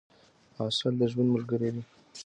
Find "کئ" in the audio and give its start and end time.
1.75-1.81